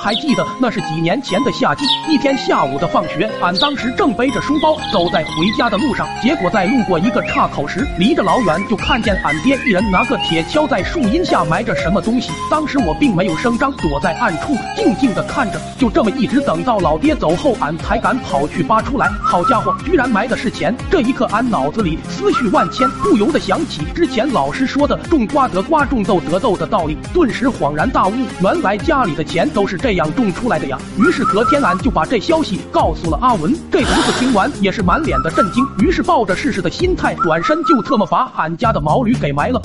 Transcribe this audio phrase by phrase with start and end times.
[0.00, 12.30] 还记得那是几年前的夏季，一天下午的放学，俺当时正背着书包走在回家的路上，结果在路过一个岔口时，离着老远就看见俺爹一人拿个铁锹在树荫下埋着什么东西。
[12.48, 19.08] 当时我并没有声张，躲在暗处静静的看着，就这么一直等到老爹走后，俺才敢跑去扒出来。
[19.20, 20.72] 好家伙，居然埋的是钱！
[20.88, 30.78] 这一刻，俺脑子里思绪万千，不由得想起之前老师说的“种瓜得瓜，种豆得豆”的道理，顿时恍然大悟，原来家里的钱都是这这样种出来的呀！
[30.98, 39.62] 于是隔天俺就把这消息告诉了阿文，这犊子听完也是满脸的震惊，于是抱着试试的心态，转身就特么把俺家的毛驴给埋了。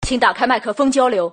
[0.00, 1.32] 请打开麦克风交流。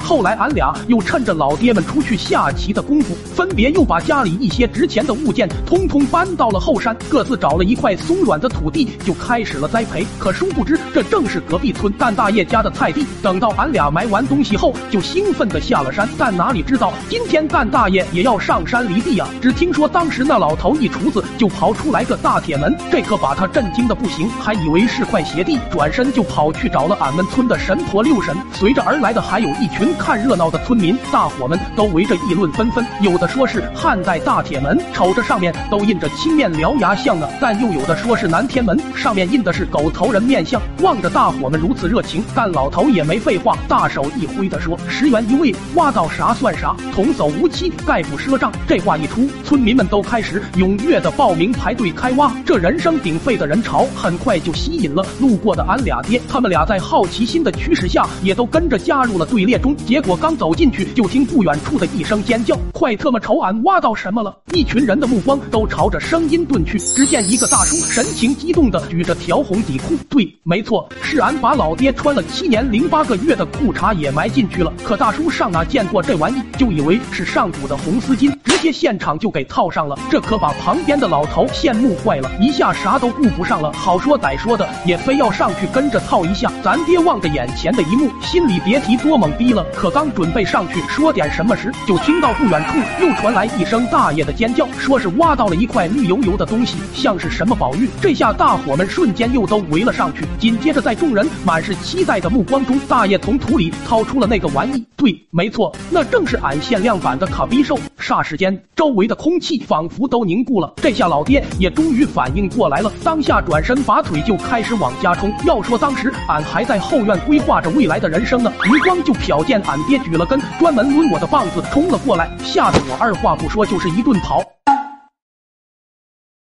[0.00, 10.04] 后来，俺俩又趁着老爹们出去下棋的功夫，分别又把家里一些值钱的物件通通搬到了后山，各自找了一块松软的土地，就开始了栽培。
[10.18, 13.06] 可殊不知，这正是隔壁村干大爷家的菜地。
[13.22, 16.08] 等到俺俩埋完东西后，就兴奋的下了山。
[16.18, 19.26] 但哪里知道，今天干大爷也要上山犁地呀！
[19.40, 28.36] 只听说当时那老头一厨子就刨出来个大铁门，这可把他震惊的不行，还以为是块邪地，转身就跑去找了俺们村的神婆六神。
[28.52, 29.81] 随着而来的还有一群。
[29.82, 32.86] 群看热闹的村民，大伙们都围着议论纷纷。
[33.00, 40.62] 有的说是汉代大铁门，瞅着上面都印着青面獠牙像呢；但又有的说是南天门，上面印的是狗头人面像。
[40.82, 52.32] 望着大伙们如此热情，但老头也没废话，大手一挥的说：“十元一位，挖到啥算啥，童叟无欺，概不赊账。”这话一出，村民们都开始踊跃的报名排队开挖。
[52.46, 56.22] 这人声鼎沸的人潮，很快就吸引了路过的俺俩爹。
[56.28, 59.71] 他们俩在好奇心的驱使下，也都跟着加入了队列中。
[59.76, 66.78] 结果刚走进去，就听不远处的一声尖叫：“快特么瞅俺挖到什么了！”一群人的目光都朝着声音遁去。
[66.78, 74.72] 只见一个大叔神情激动的举着条红底裤，对，没错，是俺把老爹穿了七年零八个月的裤衩也埋进去了。
[74.84, 79.98] 可大叔上哪见过这玩意，就以为是上古的红丝巾，接现场就给套上了。
[80.08, 86.50] 这可把旁边的老头羡慕坏了，一下啥都顾不上了，好说歹说的也非要上去跟着套一下。
[86.62, 89.66] 咱爹望着眼前的一幕，心里别提多懵逼了。
[89.74, 97.90] 可刚准备上去说点什么时，就听到不远处又传来一声大爷的尖叫，说是挖到了一块绿油油的东西，像是什么宝玉。
[98.00, 100.24] 这下大伙们瞬间又都围了上去。
[100.38, 104.86] 紧接着，在众人满是期待的目光中，大爷从土里掏出了那个玩意。
[104.96, 107.76] 对，没错，那正是俺限量版的卡比兽。
[107.98, 110.72] 霎时间周围的空气仿佛都凝固了。
[110.76, 115.32] 这下老爹也终于反应过来了，当下转身拔腿就开始往家冲。
[115.44, 119.60] 要说当时俺还在后院规划着未来的人生呢，余光就瞟见。
[119.62, 124.42] 俺爹举了根专门抡我的棒子冲了过来，吓得我二话不说就是一顿跑。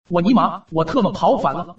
[0.09, 1.75] 我尼玛，我特么跑反了！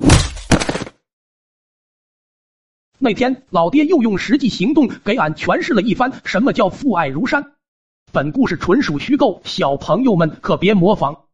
[2.99, 7.53] 那天老爹又用实际行动给俺诠释了一番什么叫父爱如山。
[8.13, 11.26] 本故事纯属虚构，小朋友们可别模仿。